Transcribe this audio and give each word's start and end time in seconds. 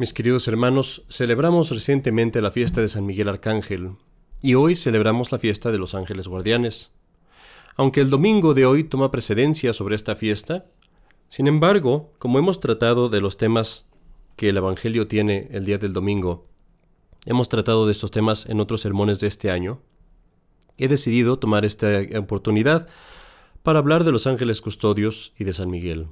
Mis 0.00 0.14
queridos 0.14 0.48
hermanos, 0.48 1.04
celebramos 1.10 1.68
recientemente 1.68 2.40
la 2.40 2.50
fiesta 2.50 2.80
de 2.80 2.88
San 2.88 3.04
Miguel 3.04 3.28
Arcángel 3.28 3.96
y 4.40 4.54
hoy 4.54 4.74
celebramos 4.74 5.30
la 5.30 5.38
fiesta 5.38 5.70
de 5.70 5.76
los 5.76 5.94
ángeles 5.94 6.26
guardianes. 6.26 6.90
Aunque 7.76 8.00
el 8.00 8.08
domingo 8.08 8.54
de 8.54 8.64
hoy 8.64 8.84
toma 8.84 9.10
precedencia 9.10 9.74
sobre 9.74 9.96
esta 9.96 10.16
fiesta, 10.16 10.64
sin 11.28 11.48
embargo, 11.48 12.14
como 12.18 12.38
hemos 12.38 12.60
tratado 12.60 13.10
de 13.10 13.20
los 13.20 13.36
temas 13.36 13.84
que 14.36 14.48
el 14.48 14.56
Evangelio 14.56 15.06
tiene 15.06 15.48
el 15.50 15.66
día 15.66 15.76
del 15.76 15.92
domingo, 15.92 16.46
hemos 17.26 17.50
tratado 17.50 17.84
de 17.84 17.92
estos 17.92 18.10
temas 18.10 18.46
en 18.46 18.58
otros 18.60 18.80
sermones 18.80 19.20
de 19.20 19.26
este 19.26 19.50
año, 19.50 19.82
he 20.78 20.88
decidido 20.88 21.38
tomar 21.38 21.66
esta 21.66 22.00
oportunidad 22.18 22.88
para 23.62 23.80
hablar 23.80 24.04
de 24.04 24.12
los 24.12 24.26
ángeles 24.26 24.62
custodios 24.62 25.34
y 25.38 25.44
de 25.44 25.52
San 25.52 25.68
Miguel. 25.68 26.06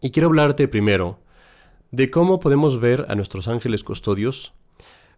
Y 0.00 0.10
quiero 0.10 0.28
hablarte 0.28 0.68
primero 0.68 1.25
de 1.90 2.10
cómo 2.10 2.40
podemos 2.40 2.80
ver 2.80 3.06
a 3.08 3.14
nuestros 3.14 3.48
ángeles 3.48 3.84
custodios 3.84 4.52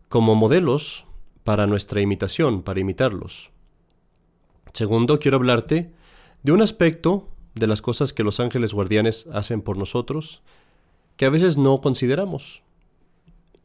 como 0.08 0.34
modelos 0.34 1.06
para 1.44 1.66
nuestra 1.66 2.00
imitación, 2.00 2.62
para 2.62 2.80
imitarlos. 2.80 3.50
Segundo, 4.72 5.18
quiero 5.18 5.36
hablarte 5.36 5.92
de 6.42 6.52
un 6.52 6.62
aspecto 6.62 7.28
de 7.54 7.66
las 7.66 7.82
cosas 7.82 8.12
que 8.12 8.22
los 8.22 8.40
ángeles 8.40 8.72
guardianes 8.72 9.26
hacen 9.32 9.62
por 9.62 9.76
nosotros 9.76 10.42
que 11.16 11.26
a 11.26 11.30
veces 11.30 11.56
no 11.56 11.80
consideramos. 11.80 12.62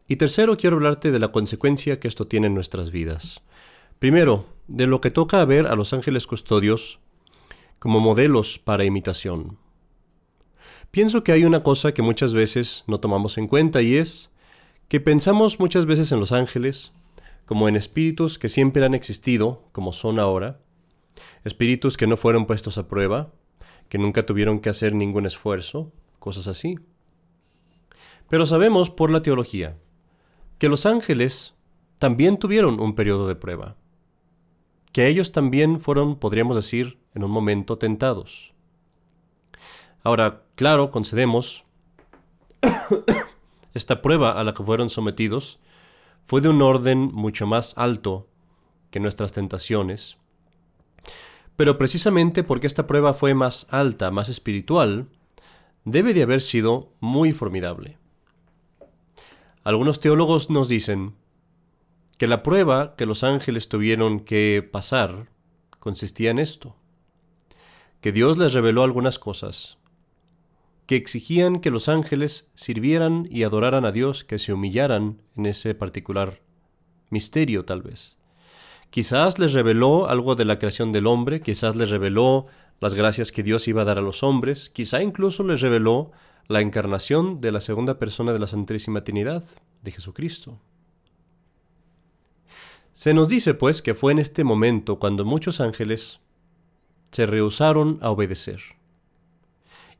Y 0.07 0.15
tercero, 0.15 0.57
quiero 0.57 0.75
hablarte 0.75 1.11
de 1.11 1.19
la 1.19 1.31
consecuencia 1.31 1.99
que 1.99 2.07
esto 2.07 2.27
tiene 2.27 2.47
en 2.47 2.55
nuestras 2.55 2.89
vidas. 2.89 3.41
Primero, 3.99 4.45
de 4.67 4.87
lo 4.87 5.01
que 5.01 5.11
toca 5.11 5.45
ver 5.45 5.67
a 5.67 5.75
los 5.75 5.93
ángeles 5.93 6.27
custodios 6.27 6.99
como 7.79 7.99
modelos 7.99 8.59
para 8.59 8.85
imitación. 8.85 9.57
Pienso 10.93 11.23
que 11.23 11.31
hay 11.31 11.43
una 11.43 11.63
cosa 11.63 11.95
que 11.95 12.03
muchas 12.03 12.33
veces 12.33 12.83
no 12.85 12.99
tomamos 12.99 13.39
en 13.39 13.47
cuenta 13.47 13.81
y 13.81 13.95
es 13.95 14.29
que 14.89 14.99
pensamos 14.99 15.59
muchas 15.59 15.87
veces 15.87 16.11
en 16.11 16.19
los 16.19 16.31
ángeles 16.31 16.93
como 17.47 17.67
en 17.67 17.75
espíritus 17.75 18.37
que 18.37 18.47
siempre 18.47 18.85
han 18.85 18.93
existido, 18.93 19.63
como 19.71 19.91
son 19.91 20.19
ahora, 20.19 20.59
espíritus 21.45 21.97
que 21.97 22.05
no 22.05 22.15
fueron 22.15 22.45
puestos 22.45 22.77
a 22.77 22.87
prueba, 22.87 23.33
que 23.89 23.97
nunca 23.97 24.27
tuvieron 24.27 24.59
que 24.59 24.69
hacer 24.69 24.93
ningún 24.93 25.25
esfuerzo, 25.25 25.91
cosas 26.19 26.47
así. 26.47 26.77
Pero 28.29 28.45
sabemos 28.45 28.91
por 28.91 29.09
la 29.09 29.23
teología 29.23 29.75
que 30.59 30.69
los 30.69 30.85
ángeles 30.85 31.55
también 31.97 32.37
tuvieron 32.37 32.79
un 32.79 32.93
periodo 32.93 33.27
de 33.27 33.35
prueba, 33.35 33.77
que 34.91 35.07
ellos 35.07 35.31
también 35.31 35.79
fueron, 35.79 36.19
podríamos 36.19 36.55
decir, 36.55 36.99
en 37.15 37.23
un 37.23 37.31
momento 37.31 37.79
tentados. 37.79 38.52
Ahora, 40.03 40.43
claro, 40.55 40.89
concedemos, 40.89 41.63
esta 43.73 44.01
prueba 44.01 44.31
a 44.31 44.43
la 44.43 44.53
que 44.53 44.63
fueron 44.63 44.89
sometidos 44.89 45.59
fue 46.25 46.41
de 46.41 46.49
un 46.49 46.61
orden 46.61 47.09
mucho 47.13 47.47
más 47.47 47.77
alto 47.77 48.27
que 48.91 48.99
nuestras 48.99 49.31
tentaciones, 49.31 50.17
pero 51.55 51.77
precisamente 51.77 52.43
porque 52.43 52.67
esta 52.67 52.85
prueba 52.85 53.13
fue 53.13 53.33
más 53.33 53.65
alta, 53.69 54.11
más 54.11 54.27
espiritual, 54.27 55.07
debe 55.85 56.13
de 56.13 56.23
haber 56.23 56.41
sido 56.41 56.91
muy 56.99 57.31
formidable. 57.31 57.97
Algunos 59.63 60.01
teólogos 60.01 60.49
nos 60.49 60.67
dicen 60.67 61.15
que 62.17 62.27
la 62.27 62.43
prueba 62.43 62.95
que 62.97 63.05
los 63.05 63.23
ángeles 63.23 63.69
tuvieron 63.69 64.19
que 64.19 64.67
pasar 64.69 65.29
consistía 65.79 66.31
en 66.31 66.39
esto, 66.39 66.75
que 68.01 68.11
Dios 68.11 68.37
les 68.37 68.53
reveló 68.53 68.83
algunas 68.83 69.17
cosas, 69.19 69.77
que 70.85 70.95
exigían 70.95 71.59
que 71.59 71.71
los 71.71 71.87
ángeles 71.87 72.49
sirvieran 72.55 73.27
y 73.29 73.43
adoraran 73.43 73.85
a 73.85 73.91
Dios, 73.91 74.23
que 74.23 74.39
se 74.39 74.53
humillaran 74.53 75.21
en 75.35 75.45
ese 75.45 75.75
particular 75.75 76.41
misterio 77.09 77.63
tal 77.63 77.81
vez. 77.81 78.17
Quizás 78.89 79.39
les 79.39 79.53
reveló 79.53 80.07
algo 80.07 80.35
de 80.35 80.45
la 80.45 80.59
creación 80.59 80.91
del 80.91 81.07
hombre, 81.07 81.41
quizás 81.41 81.75
les 81.75 81.89
reveló 81.89 82.47
las 82.79 82.93
gracias 82.93 83.31
que 83.31 83.43
Dios 83.43 83.67
iba 83.67 83.83
a 83.83 83.85
dar 83.85 83.97
a 83.97 84.01
los 84.01 84.23
hombres, 84.23 84.69
quizá 84.69 85.01
incluso 85.01 85.43
les 85.43 85.61
reveló 85.61 86.11
la 86.47 86.61
encarnación 86.61 87.39
de 87.39 87.51
la 87.51 87.61
segunda 87.61 87.97
persona 87.97 88.33
de 88.33 88.39
la 88.39 88.47
Santísima 88.47 89.03
Trinidad, 89.03 89.43
de 89.81 89.91
Jesucristo. 89.91 90.59
Se 92.93 93.13
nos 93.13 93.29
dice, 93.29 93.53
pues, 93.53 93.81
que 93.81 93.95
fue 93.95 94.11
en 94.11 94.19
este 94.19 94.43
momento 94.43 94.99
cuando 94.99 95.25
muchos 95.25 95.59
ángeles 95.59 96.19
se 97.11 97.25
rehusaron 97.25 97.97
a 98.01 98.11
obedecer. 98.11 98.61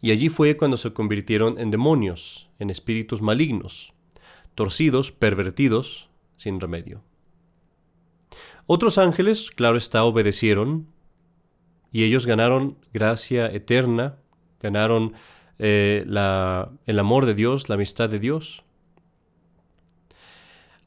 Y 0.04 0.12
allí 0.12 0.28
fue 0.28 0.58
cuando 0.58 0.76
se 0.76 0.92
convirtieron 0.92 1.58
en 1.58 1.72
demonios, 1.72 2.50
en 2.60 2.70
espíritus 2.70 3.22
malignos, 3.22 3.94
torcidos, 4.54 5.14
pervertidos, 5.14 6.10
sin 6.36 6.60
remedio. 6.60 7.02
Otros 8.66 8.98
ángeles, 8.98 9.50
claro 9.50 9.78
está, 9.78 10.04
obedecieron 10.04 10.88
y 11.90 12.04
ellos 12.04 12.26
ganaron 12.26 12.78
gracia 12.92 13.46
eterna, 13.50 14.18
ganaron 14.60 15.14
eh, 15.58 16.04
el 16.06 17.00
amor 17.00 17.26
de 17.26 17.34
Dios, 17.34 17.70
la 17.70 17.76
amistad 17.76 18.10
de 18.10 18.20
Dios. 18.20 18.66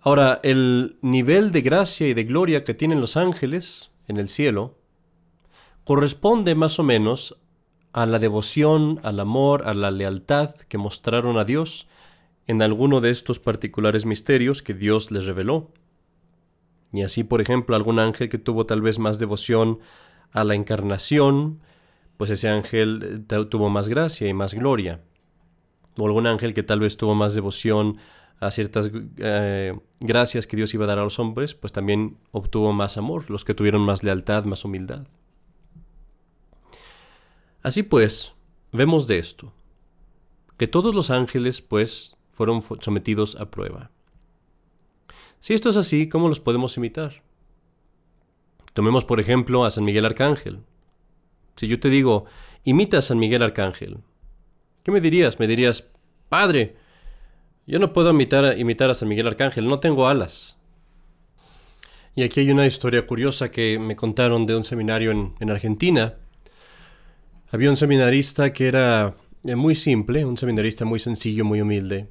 Ahora, 0.01 0.41
el 0.43 0.99
nivel 1.01 1.53
de 1.53 1.63
gracia 1.63 2.07
y 2.07 2.13
de 2.13 2.25
gloria 2.25 2.65
que 2.65 2.75
tienen 2.75 3.01
los 3.01 3.17
ángeles 3.17 3.91
en 4.09 4.19
el 4.19 4.29
cielo 4.29 4.77
corresponde 5.85 6.55
más 6.55 6.79
o 6.79 6.83
menos 6.83 7.39
a 7.97 8.05
la 8.05 8.19
devoción, 8.19 9.01
al 9.05 9.19
amor, 9.21 9.67
a 9.67 9.73
la 9.73 9.91
lealtad 9.91 10.51
que 10.69 10.77
mostraron 10.77 11.39
a 11.39 11.47
Dios 11.47 11.89
en 12.47 12.61
alguno 12.61 13.01
de 13.01 13.09
estos 13.09 13.41
particulares 13.41 14.05
misterios 14.05 14.63
que 14.63 14.75
Dios 14.75 15.11
les 15.11 15.25
reveló. 15.25 15.71
Y 16.93 17.05
así, 17.05 17.25
por 17.25 17.41
ejemplo, 17.41 17.75
algún 17.75 17.99
ángel 17.99 18.29
que 18.29 18.37
tuvo 18.37 18.67
tal 18.67 18.83
vez 18.83 18.99
más 18.99 19.19
devoción 19.19 19.79
a 20.31 20.45
la 20.45 20.55
encarnación, 20.55 21.63
pues 22.19 22.29
ese 22.29 22.51
ángel 22.51 23.25
eh, 23.31 23.45
tuvo 23.47 23.71
más 23.71 23.89
gracia 23.89 24.29
y 24.29 24.35
más 24.35 24.53
gloria. 24.53 25.01
O 25.97 26.05
algún 26.05 26.27
ángel 26.27 26.53
que 26.53 26.63
tal 26.63 26.81
vez 26.81 26.99
tuvo 26.99 27.15
más 27.15 27.35
devoción 27.35 27.97
a 28.41 28.51
ciertas 28.51 28.91
eh, 29.17 29.75
gracias 30.01 30.47
que 30.47 30.59
Dios 30.59 30.75
iba 30.75 30.85
a 30.85 30.89
dar 30.89 30.99
a 30.99 31.05
los 31.05 31.19
hombres, 31.19 31.55
pues 31.55 31.73
también 31.73 32.19
obtuvo 32.31 32.75
más 32.75 32.99
amor, 32.99 33.31
los 33.31 33.47
que 33.47 33.55
tuvieron 33.55 33.81
más 33.81 34.03
lealtad, 34.03 34.45
más 34.45 34.67
humildad. 34.67 35.07
Así 37.67 37.83
pues, 37.83 38.33
vemos 38.71 39.09
de 39.09 39.19
esto, 39.19 39.53
que 40.57 40.69
todos 40.69 40.95
los 40.95 41.11
ángeles, 41.11 41.63
pues, 41.63 42.17
fueron 42.31 42.63
sometidos 42.79 43.35
a 43.41 43.51
prueba. 43.51 43.91
Si 45.41 45.53
esto 45.53 45.71
es 45.71 45.77
así, 45.77 46.09
¿cómo 46.09 46.29
los 46.29 46.39
podemos 46.39 46.77
imitar? 46.77 47.25
Tomemos 48.73 49.05
por 49.05 49.19
ejemplo 49.19 49.65
a 49.65 49.73
San 49.73 49.83
Miguel 49.83 50.05
Arcángel. 50.05 50.61
Si 51.57 51.67
yo 51.67 51.81
te 51.81 51.91
digo, 51.91 52.27
imita 52.63 52.99
a 52.99 53.03
San 53.03 53.19
Miguel 53.19 53.43
Arcángel, 53.43 53.99
¿qué 54.85 54.93
me 54.93 55.01
dirías? 55.01 55.41
Me 55.41 55.49
dirías, 55.49 55.89
Padre, 56.29 56.77
yo 57.67 57.81
no 57.81 57.93
puedo 57.93 58.11
imitar, 58.11 58.57
imitar 58.57 58.91
a 58.91 58.95
San 58.95 59.09
Miguel 59.09 59.27
Arcángel, 59.27 59.67
no 59.67 59.81
tengo 59.81 60.07
alas. 60.07 60.57
Y 62.15 62.23
aquí 62.23 62.39
hay 62.39 62.53
una 62.53 62.69
historia 62.69 63.05
curiosa 63.09 63.51
que 63.51 63.81
me 63.81 63.97
contaron 63.97 64.47
de 64.47 64.55
un 64.55 64.63
seminario 64.63 65.11
en 65.11 65.51
Argentina. 65.51 66.15
Había 67.51 67.71
un 67.71 67.77
seminarista 67.77 68.53
que 68.53 68.67
era 68.67 69.17
eh, 69.45 69.55
muy 69.55 69.75
simple, 69.75 70.25
un 70.25 70.37
seminarista 70.37 70.85
muy 70.85 70.99
sencillo, 70.99 71.45
muy 71.45 71.61
humilde. 71.61 72.09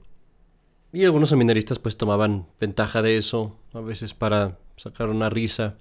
Y 0.93 1.03
algunos 1.03 1.29
seminaristas 1.29 1.77
pues 1.77 1.97
tomaban 1.97 2.47
ventaja 2.59 3.01
de 3.01 3.17
eso, 3.17 3.57
a 3.73 3.81
veces 3.81 4.13
para 4.13 4.57
sacar 4.77 5.09
una 5.09 5.29
risa. 5.29 5.77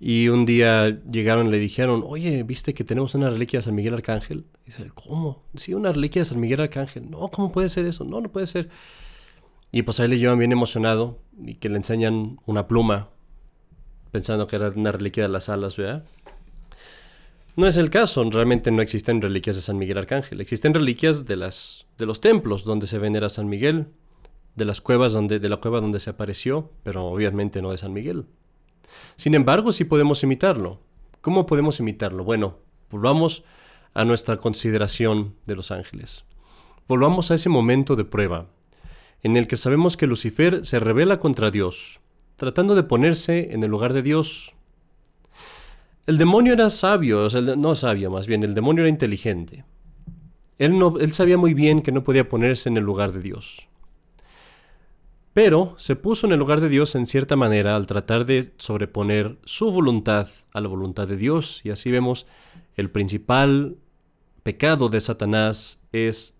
Y 0.00 0.28
un 0.28 0.44
día 0.44 1.00
llegaron 1.10 1.46
y 1.46 1.50
le 1.52 1.58
dijeron, 1.58 2.04
oye, 2.06 2.42
¿viste 2.42 2.74
que 2.74 2.84
tenemos 2.84 3.14
una 3.14 3.30
reliquia 3.30 3.60
de 3.60 3.64
San 3.64 3.74
Miguel 3.74 3.94
Arcángel? 3.94 4.44
Y 4.64 4.66
dice, 4.66 4.90
¿cómo? 4.92 5.44
Sí, 5.54 5.72
una 5.72 5.92
reliquia 5.92 6.22
de 6.22 6.26
San 6.26 6.40
Miguel 6.40 6.60
Arcángel. 6.60 7.08
No, 7.10 7.28
¿cómo 7.28 7.52
puede 7.52 7.68
ser 7.68 7.86
eso? 7.86 8.04
No, 8.04 8.20
no 8.20 8.30
puede 8.30 8.48
ser. 8.48 8.68
Y 9.72 9.82
pues 9.82 10.00
ahí 10.00 10.08
le 10.08 10.18
llevan 10.18 10.38
bien 10.38 10.52
emocionado 10.52 11.20
y 11.40 11.54
que 11.54 11.68
le 11.68 11.76
enseñan 11.76 12.38
una 12.44 12.66
pluma, 12.66 13.08
pensando 14.10 14.46
que 14.46 14.56
era 14.56 14.70
una 14.70 14.92
reliquia 14.92 15.22
de 15.22 15.28
las 15.28 15.48
alas, 15.48 15.76
¿verdad? 15.76 16.04
No 17.56 17.66
es 17.66 17.78
el 17.78 17.88
caso, 17.88 18.22
realmente 18.30 18.70
no 18.70 18.82
existen 18.82 19.22
reliquias 19.22 19.56
de 19.56 19.62
San 19.62 19.78
Miguel 19.78 19.96
Arcángel, 19.96 20.42
existen 20.42 20.74
reliquias 20.74 21.24
de, 21.24 21.36
las, 21.36 21.86
de 21.96 22.04
los 22.04 22.20
templos 22.20 22.64
donde 22.64 22.86
se 22.86 22.98
venera 22.98 23.30
San 23.30 23.48
Miguel, 23.48 23.86
de 24.56 24.66
las 24.66 24.82
cuevas 24.82 25.14
donde, 25.14 25.38
de 25.38 25.48
la 25.48 25.56
cueva 25.56 25.80
donde 25.80 25.98
se 25.98 26.10
apareció, 26.10 26.70
pero 26.82 27.06
obviamente 27.06 27.62
no 27.62 27.70
de 27.70 27.78
San 27.78 27.94
Miguel. 27.94 28.26
Sin 29.16 29.34
embargo, 29.34 29.72
sí 29.72 29.84
podemos 29.84 30.22
imitarlo. 30.22 30.80
¿Cómo 31.22 31.46
podemos 31.46 31.80
imitarlo? 31.80 32.24
Bueno, 32.24 32.58
volvamos 32.90 33.42
a 33.94 34.04
nuestra 34.04 34.36
consideración 34.36 35.34
de 35.46 35.56
los 35.56 35.70
ángeles. 35.70 36.26
Volvamos 36.86 37.30
a 37.30 37.36
ese 37.36 37.48
momento 37.48 37.96
de 37.96 38.04
prueba, 38.04 38.48
en 39.22 39.38
el 39.38 39.48
que 39.48 39.56
sabemos 39.56 39.96
que 39.96 40.06
Lucifer 40.06 40.66
se 40.66 40.78
revela 40.78 41.20
contra 41.20 41.50
Dios, 41.50 42.00
tratando 42.36 42.74
de 42.74 42.82
ponerse 42.82 43.54
en 43.54 43.62
el 43.62 43.70
lugar 43.70 43.94
de 43.94 44.02
Dios, 44.02 44.55
el 46.06 46.18
demonio 46.18 46.52
era 46.52 46.70
sabio, 46.70 47.28
no 47.56 47.74
sabio 47.74 48.10
más 48.10 48.26
bien, 48.26 48.42
el 48.44 48.54
demonio 48.54 48.82
era 48.82 48.90
inteligente. 48.90 49.64
Él, 50.58 50.80
él 51.00 51.12
sabía 51.12 51.36
muy 51.36 51.52
bien 51.52 51.82
que 51.82 51.92
no 51.92 52.04
podía 52.04 52.28
ponerse 52.28 52.68
en 52.68 52.76
el 52.76 52.84
lugar 52.84 53.12
de 53.12 53.20
Dios. 53.20 53.68
pero 55.34 55.74
se 55.76 55.96
puso 55.96 56.26
en 56.26 56.32
el 56.32 56.38
lugar 56.38 56.62
de 56.62 56.70
Dios 56.70 56.94
en 56.94 57.06
cierta 57.06 57.36
manera 57.36 57.76
al 57.76 57.86
tratar 57.86 58.24
de 58.24 58.54
sobreponer 58.56 59.36
su 59.44 59.70
voluntad 59.70 60.28
a 60.54 60.62
la 60.62 60.68
voluntad 60.68 61.06
de 61.06 61.18
Dios. 61.18 61.60
Y 61.62 61.68
así 61.68 61.90
vemos 61.90 62.26
el 62.74 62.90
principal 62.90 63.76
pecado 64.42 64.88
de 64.88 65.00
Satanás 65.02 65.78
es 65.92 66.32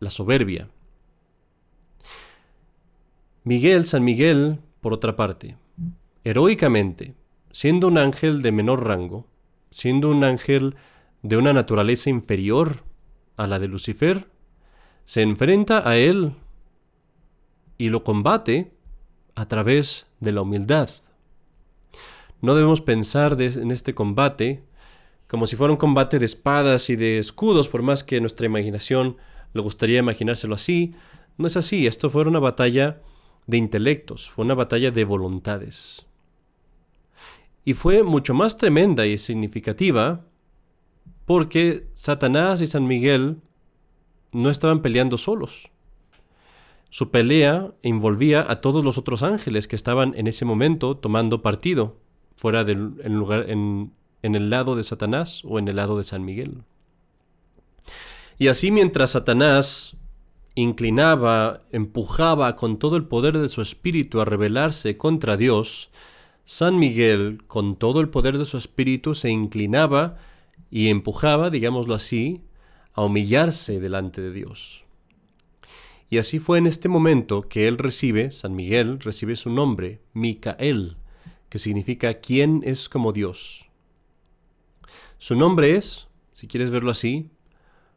la 0.00 0.10
soberbia. 0.10 0.68
Miguel, 3.44 3.86
San 3.86 4.02
Miguel, 4.02 4.58
por 4.80 4.92
otra 4.94 5.14
parte, 5.14 5.56
heroicamente, 6.24 7.14
siendo 7.52 7.88
un 7.88 7.98
ángel 7.98 8.42
de 8.42 8.52
menor 8.52 8.86
rango, 8.86 9.26
siendo 9.70 10.10
un 10.10 10.24
ángel 10.24 10.76
de 11.22 11.36
una 11.36 11.52
naturaleza 11.52 12.10
inferior 12.10 12.84
a 13.36 13.46
la 13.46 13.58
de 13.58 13.68
Lucifer, 13.68 14.28
se 15.04 15.22
enfrenta 15.22 15.88
a 15.88 15.96
él 15.96 16.34
y 17.78 17.88
lo 17.88 18.04
combate 18.04 18.72
a 19.34 19.46
través 19.48 20.06
de 20.20 20.32
la 20.32 20.42
humildad. 20.42 20.90
No 22.40 22.54
debemos 22.54 22.80
pensar 22.80 23.40
en 23.40 23.70
este 23.70 23.94
combate 23.94 24.62
como 25.30 25.46
si 25.46 25.54
fuera 25.54 25.72
un 25.72 25.78
combate 25.78 26.18
de 26.18 26.26
espadas 26.26 26.90
y 26.90 26.96
de 26.96 27.18
escudos, 27.18 27.68
por 27.68 27.82
más 27.82 28.02
que 28.02 28.20
nuestra 28.20 28.46
imaginación 28.46 29.16
le 29.52 29.60
gustaría 29.60 30.00
imaginárselo 30.00 30.56
así. 30.56 30.94
No 31.38 31.46
es 31.46 31.56
así, 31.56 31.86
esto 31.86 32.10
fue 32.10 32.22
una 32.22 32.40
batalla 32.40 33.00
de 33.46 33.56
intelectos, 33.56 34.28
fue 34.28 34.44
una 34.44 34.54
batalla 34.54 34.90
de 34.90 35.04
voluntades. 35.04 36.04
Y 37.64 37.74
fue 37.74 38.02
mucho 38.02 38.34
más 38.34 38.56
tremenda 38.56 39.06
y 39.06 39.18
significativa 39.18 40.24
porque 41.26 41.86
Satanás 41.92 42.60
y 42.60 42.66
San 42.66 42.86
Miguel 42.86 43.38
no 44.32 44.50
estaban 44.50 44.82
peleando 44.82 45.18
solos. 45.18 45.70
Su 46.88 47.10
pelea 47.10 47.72
envolvía 47.82 48.44
a 48.50 48.60
todos 48.60 48.84
los 48.84 48.98
otros 48.98 49.22
ángeles 49.22 49.68
que 49.68 49.76
estaban 49.76 50.14
en 50.16 50.26
ese 50.26 50.44
momento 50.44 50.96
tomando 50.96 51.40
partido, 51.40 51.98
fuera 52.36 52.64
del 52.64 52.94
lugar, 53.06 53.48
en, 53.48 53.92
en 54.22 54.34
el 54.34 54.50
lado 54.50 54.74
de 54.74 54.82
Satanás 54.82 55.42
o 55.44 55.58
en 55.58 55.68
el 55.68 55.76
lado 55.76 55.96
de 55.98 56.04
San 56.04 56.24
Miguel. 56.24 56.64
Y 58.38 58.48
así 58.48 58.70
mientras 58.70 59.12
Satanás 59.12 59.96
inclinaba, 60.54 61.62
empujaba 61.70 62.56
con 62.56 62.78
todo 62.78 62.96
el 62.96 63.04
poder 63.04 63.38
de 63.38 63.48
su 63.48 63.62
espíritu 63.62 64.20
a 64.20 64.24
rebelarse 64.24 64.96
contra 64.96 65.36
Dios, 65.36 65.90
San 66.52 66.80
Miguel, 66.80 67.44
con 67.46 67.76
todo 67.76 68.00
el 68.00 68.08
poder 68.08 68.36
de 68.36 68.44
su 68.44 68.56
espíritu, 68.56 69.14
se 69.14 69.30
inclinaba 69.30 70.16
y 70.68 70.88
empujaba, 70.88 71.48
digámoslo 71.48 71.94
así, 71.94 72.42
a 72.92 73.02
humillarse 73.02 73.78
delante 73.78 74.20
de 74.20 74.32
Dios. 74.32 74.82
Y 76.08 76.18
así 76.18 76.40
fue 76.40 76.58
en 76.58 76.66
este 76.66 76.88
momento 76.88 77.42
que 77.42 77.68
él 77.68 77.78
recibe, 77.78 78.32
San 78.32 78.56
Miguel 78.56 78.98
recibe 78.98 79.36
su 79.36 79.48
nombre, 79.48 80.00
Micael, 80.12 80.96
que 81.50 81.60
significa 81.60 82.14
¿quién 82.14 82.62
es 82.64 82.88
como 82.88 83.12
Dios? 83.12 83.66
Su 85.18 85.36
nombre 85.36 85.76
es, 85.76 86.08
si 86.32 86.48
quieres 86.48 86.70
verlo 86.70 86.90
así, 86.90 87.30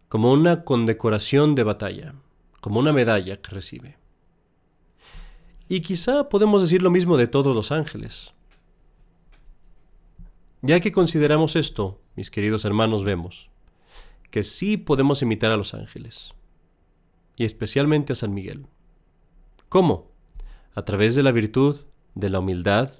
como 0.10 0.32
una 0.32 0.64
condecoración 0.64 1.56
de 1.56 1.64
batalla, 1.64 2.14
como 2.62 2.80
una 2.80 2.94
medalla 2.94 3.42
que 3.42 3.50
recibe. 3.50 3.98
Y 5.68 5.82
quizá 5.82 6.30
podemos 6.30 6.62
decir 6.62 6.84
lo 6.84 6.92
mismo 6.92 7.18
de 7.18 7.26
todos 7.26 7.56
los 7.56 7.72
ángeles. 7.72 8.32
Ya 10.66 10.80
que 10.80 10.94
consideramos 10.94 11.58
esto, 11.58 12.00
mis 12.16 12.32
queridos 12.32 12.64
hermanos, 12.64 13.04
vemos 13.04 13.50
que 14.32 14.44
sí 14.44 14.78
podemos 14.78 15.22
imitar 15.22 15.52
a 15.52 15.58
los 15.58 15.74
ángeles 15.74 16.34
y 17.36 17.44
especialmente 17.44 18.14
a 18.14 18.16
San 18.16 18.34
Miguel. 18.34 18.68
¿Cómo? 19.68 20.10
A 20.74 20.86
través 20.86 21.16
de 21.16 21.24
la 21.24 21.34
virtud 21.34 21.82
de 22.16 22.30
la 22.30 22.40
humildad, 22.40 22.94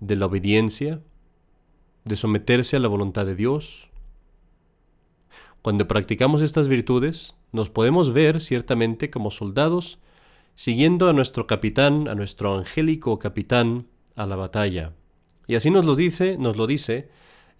de 0.00 0.16
la 0.16 0.24
obediencia, 0.24 1.02
de 2.04 2.16
someterse 2.16 2.76
a 2.76 2.80
la 2.80 2.88
voluntad 2.88 3.26
de 3.26 3.36
Dios. 3.36 3.90
Cuando 5.60 5.86
practicamos 5.86 6.40
estas 6.40 6.68
virtudes, 6.68 7.36
nos 7.52 7.68
podemos 7.68 8.14
ver 8.14 8.40
ciertamente 8.40 9.10
como 9.10 9.30
soldados 9.30 9.98
siguiendo 10.54 11.10
a 11.10 11.12
nuestro 11.12 11.46
capitán, 11.46 12.08
a 12.08 12.14
nuestro 12.14 12.56
angélico 12.56 13.18
capitán, 13.18 13.86
a 14.16 14.24
la 14.24 14.36
batalla. 14.36 14.94
Y 15.46 15.56
así 15.56 15.70
nos 15.70 15.84
lo 15.84 15.94
dice, 15.94 16.38
nos 16.38 16.56
lo 16.56 16.66
dice 16.66 17.08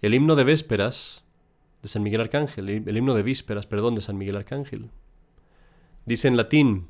el 0.03 0.15
himno 0.15 0.37
de 0.37 0.45
vésperas 0.45 1.25
de 1.83 1.89
San 1.89 2.03
Miguel 2.03 2.23
Arcángel, 2.23 2.69
el 2.69 2.97
himno 2.97 3.15
de 3.15 3.23
vísperas, 3.23 3.67
perdón, 3.67 3.95
de 3.95 4.01
San 4.01 4.17
Miguel 4.17 4.37
Arcángel. 4.37 4.91
Dice 6.07 6.29
en 6.29 6.37
latín, 6.37 6.89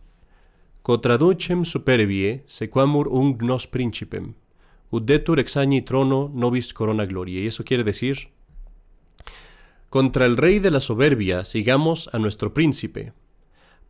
Cotraducem 0.82 1.64
superbie 1.64 2.44
sequamur 2.46 3.08
ung 3.08 3.40
nos 3.42 3.66
principem, 3.66 4.34
udetur 4.90 5.40
exagni 5.40 5.80
trono 5.80 6.30
nobis 6.34 6.74
corona 6.74 7.06
gloria. 7.06 7.40
Y 7.40 7.46
eso 7.46 7.64
quiere 7.64 7.84
decir, 7.84 8.28
contra 9.88 10.26
el 10.26 10.36
rey 10.36 10.58
de 10.58 10.70
la 10.70 10.80
soberbia 10.80 11.44
sigamos 11.44 12.10
a 12.12 12.18
nuestro 12.18 12.52
príncipe, 12.52 13.14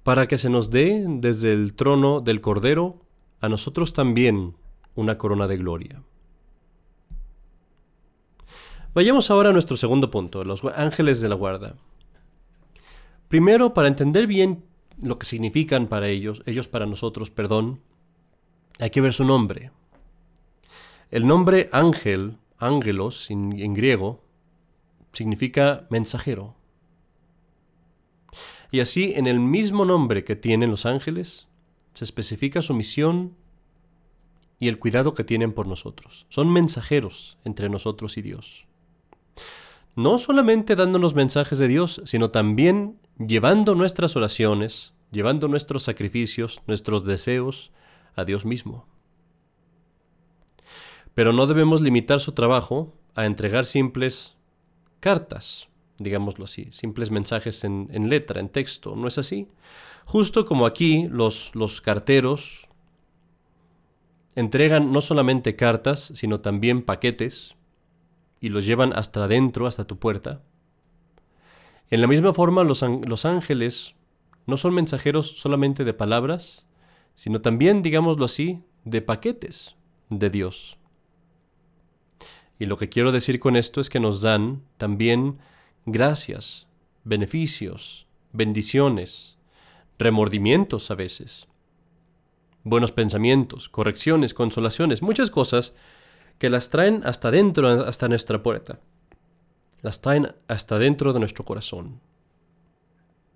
para 0.04 0.28
que 0.28 0.38
se 0.38 0.50
nos 0.50 0.70
dé 0.70 1.04
desde 1.08 1.52
el 1.52 1.74
trono 1.74 2.20
del 2.20 2.40
Cordero 2.40 3.00
a 3.40 3.48
nosotros 3.48 3.92
también 3.92 4.54
una 4.94 5.18
corona 5.18 5.48
de 5.48 5.56
gloria. 5.56 6.02
Vayamos 8.94 9.29
ahora 9.29 9.50
a 9.50 9.52
nuestro 9.52 9.76
segundo 9.76 10.08
punto, 10.08 10.44
los 10.44 10.64
ángeles 10.64 11.20
de 11.20 11.29
la 11.29 11.35
guarda. 11.35 11.75
Primero, 13.26 13.75
para 13.75 13.88
entender 13.88 14.29
bien 14.29 14.64
lo 15.02 15.19
que 15.19 15.26
significan 15.26 15.88
para 15.88 16.06
ellos, 16.06 16.43
ellos 16.46 16.69
para 16.69 16.87
nosotros, 16.87 17.29
perdón, 17.29 17.81
hay 18.79 18.91
que 18.91 19.00
ver 19.00 19.12
su 19.12 19.25
nombre. 19.25 19.73
El 21.11 21.26
nombre 21.26 21.69
ángel, 21.73 22.38
ángelos 22.56 23.32
en, 23.32 23.75
griego, 23.75 24.23
significa 25.12 25.88
mensajero. 25.90 26.55
Y 28.70 28.79
así, 28.79 29.12
en 29.17 29.26
el 29.26 29.40
mismo 29.40 29.85
nombre 29.85 30.23
que 30.23 30.37
tienen 30.37 30.70
los 30.70 30.87
ángeles, 30.87 31.49
se 31.94 32.05
especifica 32.05 32.62
su 32.62 32.75
misión 32.75 33.35
y 34.61 34.69
el 34.69 34.79
cuidado 34.79 35.14
que 35.14 35.25
tienen 35.25 35.52
por 35.52 35.67
nosotros. 35.67 36.26
Son 36.29 36.52
mensajeros 36.52 37.38
entre 37.44 37.69
nosotros 37.69 38.17
y 38.19 38.23
Dios. 38.23 38.69
No 39.96 40.19
solamente 40.19 40.75
dándonos 40.75 41.14
mensajes 41.14 41.58
de 41.58 41.69
Dios, 41.69 42.02
sino 42.04 42.31
también 42.31 42.98
llevando 43.19 43.75
nuestras 43.75 44.16
oraciones, 44.16 44.92
llevando 45.10 45.48
nuestros 45.48 45.84
sacrificios, 45.84 46.60
nuestros 46.66 47.04
deseos 47.04 47.70
a 48.16 48.25
Dios 48.25 48.44
mismo. 48.44 48.87
Pero 51.14 51.32
no 51.32 51.47
debemos 51.47 51.80
limitar 51.80 52.20
su 52.20 52.32
trabajo 52.32 52.92
a 53.14 53.26
entregar 53.26 53.66
simples 53.66 54.37
cartas, 54.99 55.68
digámoslo 55.99 56.44
así, 56.44 56.68
simples 56.73 57.11
mensajes 57.12 57.62
en, 57.62 58.09
letra, 58.09 58.40
en 58.40 58.49
texto, 58.49 58.97
¿no 58.97 59.06
es 59.06 59.18
así? 59.18 59.49
Justo 60.04 60.44
como 60.44 60.66
aquí 60.66 61.06
los, 61.09 61.54
los 61.54 61.80
carteros 61.80 62.66
entregan 64.35 64.90
no 64.90 65.00
solamente 65.00 65.54
cartas, 65.54 66.12
sino 66.14 66.40
también 66.40 66.82
paquetes 66.82 67.54
y 68.44 68.50
los 68.50 68.66
llevan 68.66 68.92
hasta 68.92 69.24
adentro, 69.24 69.66
hasta 69.66 69.86
tu 69.86 69.98
puerta. 69.98 70.42
En 71.88 72.02
la 72.02 72.06
misma 72.06 72.34
forma, 72.34 72.62
los, 72.62 72.82
los 72.82 73.24
ángeles 73.24 73.94
no 74.44 74.58
son 74.58 74.74
mensajeros 74.74 75.38
solamente 75.40 75.82
de 75.82 75.94
palabras, 75.94 76.66
sino 77.14 77.40
también, 77.40 77.82
digámoslo 77.82 78.26
así, 78.26 78.62
de 78.84 79.00
paquetes 79.00 79.76
de 80.10 80.28
Dios. 80.28 80.76
Y 82.58 82.66
lo 82.66 82.76
que 82.76 82.90
quiero 82.90 83.12
decir 83.12 83.40
con 83.40 83.56
esto 83.56 83.80
es 83.80 83.88
que 83.88 83.98
nos 83.98 84.20
dan 84.20 84.60
también 84.76 85.38
gracias, 85.86 86.66
beneficios, 87.02 88.06
bendiciones, 88.34 89.38
remordimientos 89.98 90.90
a 90.90 90.96
veces, 90.96 91.48
buenos 92.62 92.92
pensamientos, 92.92 93.70
correcciones, 93.70 94.34
consolaciones, 94.34 95.00
muchas 95.00 95.30
cosas 95.30 95.74
que 96.38 96.50
las 96.50 96.71
traen 96.71 97.03
hasta 97.05 97.31
dentro, 97.31 97.69
hasta 97.69 98.09
nuestra 98.09 98.43
puerta 98.43 98.81
las 99.85 100.00
traen 100.00 100.35
hasta 100.49 100.79
dentro 100.79 101.12
de 101.12 101.21
nuestro 101.21 101.45
corazón. 101.45 102.00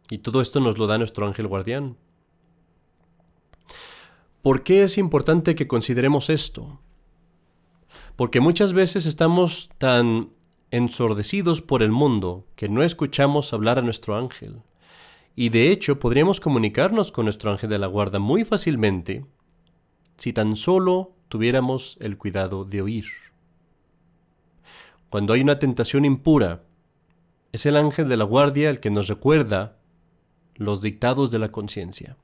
Y 0.08 0.18
todo 0.18 0.40
esto 0.40 0.60
nos 0.60 0.78
lo 0.78 0.86
da 0.86 0.96
nuestro 0.96 1.26
ángel 1.26 1.46
guardián. 1.46 1.98
¿Por 4.40 4.62
qué 4.62 4.82
es 4.82 4.96
importante 4.96 5.54
que 5.54 5.68
consideremos 5.68 6.30
esto? 6.30 6.80
Porque 8.16 8.40
muchas 8.40 8.72
veces 8.72 9.04
estamos 9.04 9.68
tan 9.76 10.30
ensordecidos 10.70 11.60
por 11.60 11.82
el 11.82 11.92
mundo 11.92 12.46
que 12.56 12.70
no 12.70 12.82
escuchamos 12.82 13.52
hablar 13.52 13.78
a 13.78 13.82
nuestro 13.82 14.16
ángel. 14.16 14.62
Y 15.36 15.50
de 15.50 15.70
hecho 15.70 15.98
podríamos 15.98 16.40
comunicarnos 16.40 17.12
con 17.12 17.26
nuestro 17.26 17.52
ángel 17.52 17.68
de 17.68 17.78
la 17.78 17.88
guarda 17.88 18.20
muy 18.20 18.46
fácilmente 18.46 19.26
si 20.16 20.32
tan 20.32 20.56
solo 20.56 21.12
tuviéramos 21.28 21.96
el 22.00 22.18
cuidado 22.18 22.64
de 22.64 22.82
oír. 22.82 23.06
Cuando 25.10 25.32
hay 25.32 25.40
una 25.40 25.58
tentación 25.58 26.04
impura, 26.04 26.64
es 27.52 27.64
el 27.66 27.76
ángel 27.76 28.08
de 28.08 28.16
la 28.16 28.24
guardia 28.24 28.68
el 28.70 28.80
que 28.80 28.90
nos 28.90 29.08
recuerda 29.08 29.78
los 30.54 30.82
dictados 30.82 31.30
de 31.30 31.38
la 31.38 31.50
conciencia. 31.50 32.16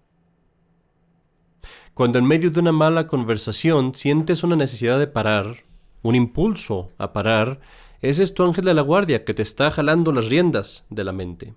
Cuando 1.94 2.18
en 2.18 2.26
medio 2.26 2.50
de 2.50 2.60
una 2.60 2.72
mala 2.72 3.06
conversación 3.06 3.94
sientes 3.94 4.42
una 4.42 4.56
necesidad 4.56 4.98
de 4.98 5.06
parar, 5.06 5.64
un 6.02 6.14
impulso 6.14 6.90
a 6.98 7.12
parar, 7.12 7.60
es 8.02 8.34
tu 8.34 8.42
ángel 8.42 8.64
de 8.64 8.74
la 8.74 8.82
guardia 8.82 9.24
que 9.24 9.32
te 9.32 9.42
está 9.42 9.70
jalando 9.70 10.12
las 10.12 10.28
riendas 10.28 10.84
de 10.90 11.04
la 11.04 11.12
mente. 11.12 11.54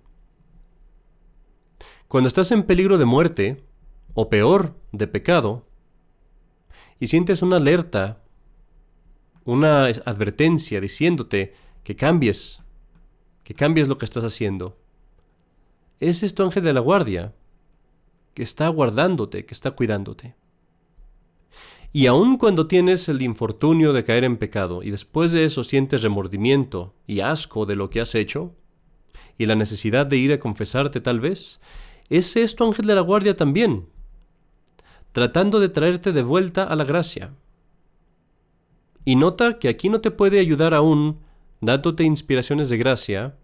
Cuando 2.08 2.30
estás 2.30 2.52
en 2.52 2.64
peligro 2.64 2.98
de 2.98 3.04
muerte, 3.04 3.66
o 4.14 4.30
peor, 4.30 4.76
de 4.94 5.08
pecado, 5.08 5.67
y 7.00 7.08
sientes 7.08 7.42
una 7.42 7.58
alerta, 7.58 8.24
una 9.46 9.86
advertencia 9.86 10.82
diciéndote 10.82 11.54
que 11.84 11.96
cambies, 11.96 12.60
que 13.44 13.54
cambies 13.54 13.88
lo 13.88 13.98
que 13.98 14.06
estás 14.06 14.24
haciendo, 14.24 14.78
es 16.00 16.34
tu 16.34 16.44
ángel 16.44 16.64
de 16.64 16.74
la 16.74 16.80
guardia, 16.80 17.34
que 18.34 18.44
está 18.44 18.68
guardándote, 18.68 19.46
que 19.46 19.54
está 19.54 19.72
cuidándote. 19.72 20.36
Y 21.94 22.06
aun 22.06 22.38
cuando 22.38 22.68
tienes 22.68 23.10
el 23.10 23.22
infortunio 23.22 23.94
de 23.94 24.04
caer 24.04 24.24
en 24.24 24.38
pecado 24.38 24.84
y 24.84 24.92
después 24.92 25.32
de 25.32 25.46
eso 25.46 25.64
sientes 25.64 26.04
remordimiento 26.04 26.94
y 27.08 27.22
asco 27.22 27.66
de 27.66 27.76
lo 27.76 27.90
que 27.90 28.02
has 28.02 28.14
hecho, 28.14 28.54
y 29.38 29.46
la 29.46 29.56
necesidad 29.56 30.06
de 30.06 30.18
ir 30.18 30.34
a 30.34 30.40
confesarte 30.40 31.00
tal 31.02 31.20
vez, 31.20 31.60
es 32.10 32.56
tu 32.56 32.66
ángel 32.66 32.86
de 32.86 32.96
la 32.96 33.02
guardia 33.02 33.36
también, 33.36 33.88
tratando 35.12 35.60
de 35.60 35.70
traerte 35.70 36.12
de 36.12 36.24
vuelta 36.24 36.64
a 36.64 36.76
la 36.76 36.84
gracia. 36.84 37.34
Y 39.06 39.16
nota 39.16 39.60
que 39.60 39.70
aquí 39.70 39.90
no 39.90 40.02
te 40.02 40.12
puede 40.12 40.40
ayudar 40.40 40.74
aún 40.74 41.20
dándote 41.62 42.04
inspiraciones 42.04 42.70
de 42.70 42.78
gracia, 42.78 43.36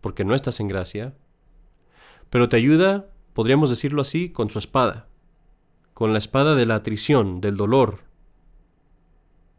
porque 0.00 0.24
no 0.24 0.34
estás 0.34 0.60
en 0.60 0.68
gracia, 0.68 1.14
pero 2.30 2.48
te 2.48 2.56
ayuda, 2.56 3.10
podríamos 3.34 3.70
decirlo 3.70 4.02
así, 4.02 4.30
con 4.30 4.50
su 4.50 4.58
espada, 4.58 5.08
con 5.92 6.12
la 6.12 6.18
espada 6.18 6.54
de 6.54 6.66
la 6.66 6.76
atrición, 6.76 7.40
del 7.40 7.56
dolor, 7.56 8.04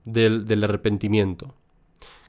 del, 0.06 0.46
del 0.46 0.64
arrepentimiento. 0.64 1.56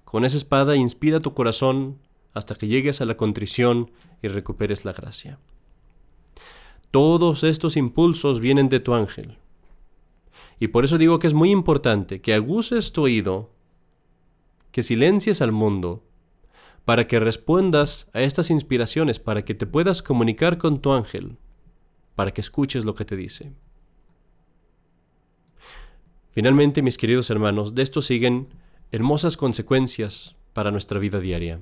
Con 0.05 0.25
esa 0.25 0.37
espada 0.37 0.77
inspira 0.77 1.21
tu 1.21 1.35
corazón 1.35 1.99
hasta 2.35 2.55
que 2.55 2.69
llegues 2.69 3.01
a 3.01 3.05
la 3.05 3.17
contrición 3.17 3.91
y 4.23 4.29
recuperes 4.29 4.85
la 4.85 4.93
gracia. 4.93 5.39
Todos 6.95 7.43
estos 7.43 7.77
impulsos 7.77 8.39
vienen 8.39 8.69
de 8.69 8.79
tu 8.79 8.95
ángel. 8.95 9.37
Y 10.61 10.69
por 10.69 10.85
eso 10.85 10.97
digo 10.97 11.19
que 11.19 11.27
es 11.27 11.35
muy 11.35 11.51
importante 11.51 12.21
que 12.21 12.35
aguces 12.35 12.93
tu 12.93 13.03
oído, 13.03 13.51
que 14.71 14.85
silencies 14.85 15.43
al 15.43 15.51
mundo 15.51 16.05
para 16.85 17.09
que 17.09 17.19
respondas 17.19 18.09
a 18.13 18.21
estas 18.21 18.49
inspiraciones, 18.49 19.19
para 19.19 19.45
que 19.45 19.55
te 19.55 19.67
puedas 19.67 20.05
comunicar 20.05 20.57
con 20.57 20.81
tu 20.81 20.93
ángel, 20.93 21.37
para 22.15 22.33
que 22.33 22.41
escuches 22.41 22.85
lo 22.85 22.95
que 22.95 23.05
te 23.05 23.17
dice. 23.17 23.53
Finalmente, 26.31 26.81
mis 26.81 26.97
queridos 26.97 27.29
hermanos, 27.29 27.75
de 27.75 27.83
esto 27.83 28.03
siguen 28.03 28.51
hermosas 28.93 29.37
consecuencias 29.37 30.37
para 30.53 30.71
nuestra 30.71 31.01
vida 31.01 31.19
diaria. 31.19 31.59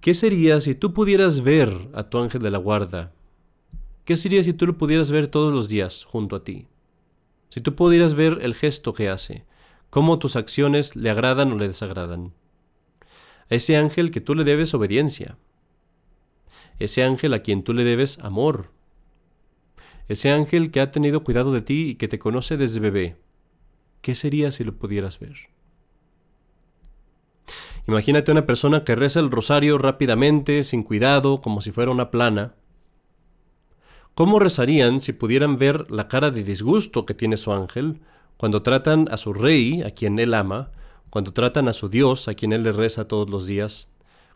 ¿Qué 0.00 0.12
sería 0.12 0.60
si 0.60 0.74
tú 0.74 0.92
pudieras 0.92 1.42
ver 1.42 1.88
a 1.94 2.02
tu 2.02 2.18
ángel 2.18 2.42
de 2.42 2.50
la 2.50 2.58
guarda? 2.58 3.12
¿Qué 4.08 4.16
sería 4.16 4.42
si 4.42 4.54
tú 4.54 4.64
lo 4.64 4.78
pudieras 4.78 5.10
ver 5.10 5.28
todos 5.28 5.52
los 5.52 5.68
días 5.68 6.06
junto 6.06 6.34
a 6.34 6.42
ti? 6.42 6.66
Si 7.50 7.60
tú 7.60 7.74
pudieras 7.74 8.14
ver 8.14 8.38
el 8.40 8.54
gesto 8.54 8.94
que 8.94 9.10
hace, 9.10 9.44
cómo 9.90 10.18
tus 10.18 10.34
acciones 10.34 10.96
le 10.96 11.10
agradan 11.10 11.52
o 11.52 11.58
le 11.58 11.68
desagradan 11.68 12.32
a 13.50 13.54
ese 13.54 13.76
ángel 13.76 14.10
que 14.10 14.22
tú 14.22 14.34
le 14.34 14.44
debes 14.44 14.72
obediencia, 14.72 15.36
ese 16.78 17.04
ángel 17.04 17.34
a 17.34 17.42
quien 17.42 17.62
tú 17.62 17.74
le 17.74 17.84
debes 17.84 18.18
amor, 18.20 18.70
ese 20.08 20.30
ángel 20.30 20.70
que 20.70 20.80
ha 20.80 20.90
tenido 20.90 21.22
cuidado 21.22 21.52
de 21.52 21.60
ti 21.60 21.90
y 21.90 21.94
que 21.96 22.08
te 22.08 22.18
conoce 22.18 22.56
desde 22.56 22.80
bebé. 22.80 23.16
¿Qué 24.00 24.14
sería 24.14 24.50
si 24.52 24.64
lo 24.64 24.74
pudieras 24.74 25.18
ver? 25.18 25.36
Imagínate 27.86 28.32
una 28.32 28.46
persona 28.46 28.84
que 28.84 28.96
reza 28.96 29.20
el 29.20 29.30
rosario 29.30 29.76
rápidamente, 29.76 30.64
sin 30.64 30.82
cuidado, 30.82 31.42
como 31.42 31.60
si 31.60 31.72
fuera 31.72 31.90
una 31.90 32.10
plana. 32.10 32.54
¿Cómo 34.18 34.40
rezarían 34.40 34.98
si 34.98 35.12
pudieran 35.12 35.58
ver 35.58 35.92
la 35.92 36.08
cara 36.08 36.32
de 36.32 36.42
disgusto 36.42 37.06
que 37.06 37.14
tiene 37.14 37.36
su 37.36 37.52
ángel 37.52 38.00
cuando 38.36 38.62
tratan 38.62 39.06
a 39.12 39.16
su 39.16 39.32
rey, 39.32 39.82
a 39.82 39.92
quien 39.92 40.18
él 40.18 40.34
ama, 40.34 40.72
cuando 41.08 41.32
tratan 41.32 41.68
a 41.68 41.72
su 41.72 41.88
Dios, 41.88 42.26
a 42.26 42.34
quien 42.34 42.52
Él 42.52 42.64
le 42.64 42.72
reza 42.72 43.06
todos 43.06 43.30
los 43.30 43.46
días, 43.46 43.88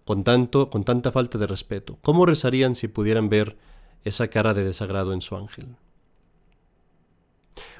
con, 0.04 0.22
tanto, 0.22 0.70
con 0.70 0.84
tanta 0.84 1.10
falta 1.10 1.36
de 1.36 1.48
respeto? 1.48 1.98
¿Cómo 2.00 2.26
rezarían 2.26 2.76
si 2.76 2.86
pudieran 2.86 3.28
ver 3.28 3.56
esa 4.04 4.28
cara 4.28 4.54
de 4.54 4.62
desagrado 4.62 5.12
en 5.14 5.20
su 5.20 5.34
ángel? 5.34 5.74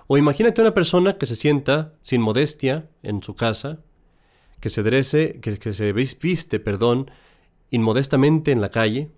O 0.08 0.18
imagínate 0.18 0.60
una 0.60 0.74
persona 0.74 1.18
que 1.18 1.26
se 1.26 1.36
sienta 1.36 1.94
sin 2.02 2.20
modestia 2.20 2.90
en 3.04 3.22
su 3.22 3.36
casa, 3.36 3.78
que 4.58 4.70
se 4.70 4.82
drese, 4.82 5.38
que, 5.40 5.72
se 5.72 5.92
viste, 5.92 6.58
perdón, 6.58 7.12
inmodestamente 7.70 8.50
en 8.50 8.60
la 8.60 8.70
calle, 8.70 9.12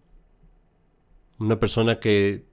una 1.39 1.59
persona 1.59 1.99
que, 1.99 2.45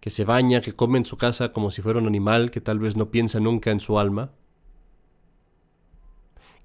que 0.00 0.10
se 0.10 0.24
baña, 0.24 0.60
que 0.60 0.74
come 0.74 0.98
en 0.98 1.04
su 1.04 1.16
casa 1.16 1.52
como 1.52 1.70
si 1.70 1.82
fuera 1.82 1.98
un 1.98 2.06
animal, 2.06 2.50
que 2.50 2.60
tal 2.60 2.78
vez 2.78 2.96
no 2.96 3.10
piensa 3.10 3.40
nunca 3.40 3.70
en 3.70 3.80
su 3.80 3.98
alma, 3.98 4.32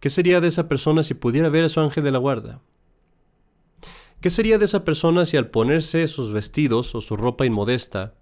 ¿Qué 0.03 0.09
sería 0.09 0.41
de 0.41 0.49
esa 0.49 0.67
persona 0.67 1.01
si 1.01 1.13
pudiera 1.13 1.47
ver 1.47 1.63
a 1.63 1.69
su 1.69 1.79
ángel 1.79 2.03
de 2.03 2.11
la 2.11 2.17
guarda? 2.17 2.59
¿Qué 4.19 4.29
sería 4.29 4.57
de 4.57 4.65
esa 4.65 4.83
persona 4.83 5.25
si 5.25 5.37
al 5.37 5.49
ponerse 5.49 6.09
sus 6.09 6.33
vestidos 6.33 6.93
o 6.93 6.99
su 6.99 7.15
ropa 7.15 7.45
inmodesta, 7.45 8.13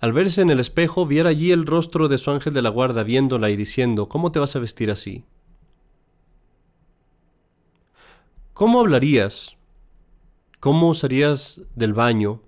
al 0.00 0.14
verse 0.14 0.40
en 0.40 0.48
el 0.48 0.60
espejo 0.60 1.04
viera 1.04 1.28
allí 1.28 1.52
el 1.52 1.66
rostro 1.66 2.08
de 2.08 2.16
su 2.16 2.30
ángel 2.30 2.54
de 2.54 2.62
la 2.62 2.70
guarda 2.70 3.02
viéndola 3.02 3.50
y 3.50 3.56
diciendo, 3.56 4.08
¿cómo 4.08 4.32
te 4.32 4.38
vas 4.38 4.56
a 4.56 4.58
vestir 4.58 4.90
así? 4.90 5.26
¿Cómo 8.54 8.80
hablarías? 8.80 9.58
¿Cómo 10.60 10.88
usarías 10.88 11.60
del 11.74 11.92
baño? 11.92 12.40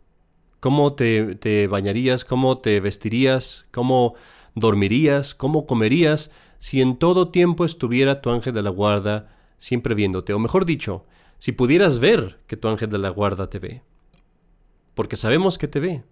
¿Cómo 0.66 0.94
te, 0.94 1.37
te 1.37 1.68
bañarías? 1.68 2.25
¿Cómo 2.25 2.58
te 2.58 2.80
vestirías? 2.80 3.66
¿Cómo 3.70 4.14
dormirías? 4.56 5.32
¿Cómo 5.32 5.64
comerías? 5.64 6.32
si 6.58 6.80
en 6.80 6.96
todo 6.96 7.28
tiempo 7.28 7.64
estuviera 7.64 8.20
tu 8.20 8.30
ángel 8.30 8.52
de 8.52 8.62
la 8.62 8.70
guarda 8.70 9.28
siempre 9.56 9.94
viéndote, 9.94 10.32
o 10.32 10.38
mejor 10.40 10.64
dicho, 10.64 11.06
si 11.38 11.52
pudieras 11.52 12.00
ver 12.00 12.40
que 12.49 12.56
tu 12.56 12.66
ángel 12.66 12.90
de 12.90 12.99
la 12.99 13.11
guarda 13.11 13.49
te 13.49 13.61
ve, 13.61 13.82
porque 14.94 15.14
sabemos 15.14 15.58
que 15.58 15.68
te 15.68 15.78
ve. 15.78 16.02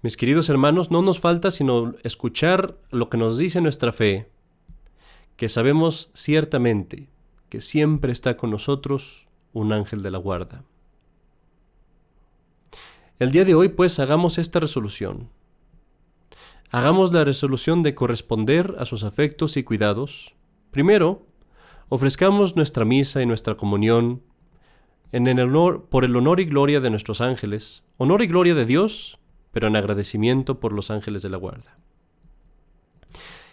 Mis 0.00 0.16
queridos 0.16 0.48
hermanos, 0.48 0.92
no 0.92 1.02
nos 1.02 1.18
falta 1.18 1.50
sino 1.50 1.94
escuchar 2.04 2.76
lo 2.90 3.10
que 3.10 3.18
nos 3.18 3.36
dice 3.36 3.60
nuestra 3.60 3.92
fe, 3.92 4.30
que 5.36 5.48
sabemos 5.48 6.10
ciertamente 6.14 7.08
que 7.48 7.60
siempre 7.60 8.12
está 8.12 8.36
con 8.36 8.50
nosotros 8.50 9.26
un 9.52 9.72
ángel 9.72 10.02
de 10.02 10.12
la 10.12 10.18
guarda. 10.18 10.64
El 13.18 13.32
día 13.32 13.44
de 13.44 13.54
hoy 13.54 13.68
pues 13.68 13.98
hagamos 13.98 14.38
esta 14.38 14.60
resolución 14.60 15.30
hagamos 16.70 17.12
la 17.12 17.24
resolución 17.24 17.82
de 17.82 17.94
corresponder 17.94 18.76
a 18.78 18.84
sus 18.84 19.04
afectos 19.04 19.56
y 19.56 19.62
cuidados. 19.62 20.34
Primero, 20.70 21.26
ofrezcamos 21.88 22.56
nuestra 22.56 22.84
misa 22.84 23.22
y 23.22 23.26
nuestra 23.26 23.56
comunión 23.56 24.22
en 25.12 25.26
el 25.26 25.40
honor, 25.40 25.86
por 25.88 26.04
el 26.04 26.14
honor 26.16 26.40
y 26.40 26.44
gloria 26.44 26.80
de 26.80 26.90
nuestros 26.90 27.20
ángeles, 27.20 27.84
honor 27.96 28.22
y 28.22 28.26
gloria 28.26 28.54
de 28.54 28.66
Dios, 28.66 29.18
pero 29.52 29.68
en 29.68 29.76
agradecimiento 29.76 30.60
por 30.60 30.74
los 30.74 30.90
ángeles 30.90 31.22
de 31.22 31.30
la 31.30 31.38
guarda. 31.38 31.78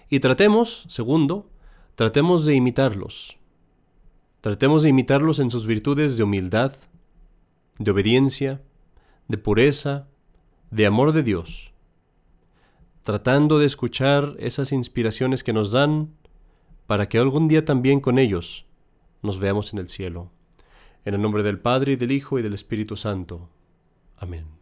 Y 0.10 0.20
tratemos, 0.20 0.86
segundo, 0.90 1.50
tratemos 1.96 2.46
de 2.46 2.56
imitarlos. 2.56 3.38
Tratemos 4.42 4.84
de 4.84 4.90
imitarlos 4.90 5.40
en 5.40 5.50
sus 5.50 5.66
virtudes 5.66 6.18
de 6.18 6.24
humildad, 6.24 6.74
de 7.80 7.92
obediencia, 7.92 8.62
de 9.28 9.38
pureza, 9.38 10.08
de 10.72 10.86
amor 10.86 11.12
de 11.12 11.24
Dios 11.24 11.76
tratando 13.06 13.60
de 13.60 13.68
escuchar 13.68 14.34
esas 14.40 14.72
inspiraciones 14.72 15.44
que 15.44 15.54
nos 15.54 15.72
dan 15.72 16.16
para 16.88 17.08
que 17.08 17.20
algún 17.20 17.48
día 17.48 17.64
también 17.64 18.00
con 18.00 18.18
ellos 18.18 18.66
nos 19.22 19.38
veamos 19.38 19.74
en 19.74 19.80
el 19.80 19.90
cielo. 19.90 20.32
En 21.06 21.14
el 21.14 21.22
nombre 21.22 21.44
del 21.44 21.60
Padre 21.60 21.94
y 21.94 21.96
del 21.98 22.12
Hijo 22.12 22.40
y 22.40 22.42
del 22.42 22.56
Espíritu 22.56 22.98
Santo. 22.98 23.48
Amén. 24.18 24.55